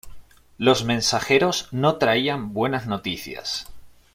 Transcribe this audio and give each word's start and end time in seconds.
Los 0.57 0.83
mensajeros 0.83 1.67
no 1.73 1.97
traían 1.97 2.53
buenas 2.53 2.87
noticias. 2.87 3.67